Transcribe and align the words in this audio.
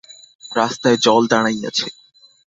রাস্তায় 0.51 0.97
জল 0.97 1.23
দাঁড়াইয়াছে। 1.31 1.87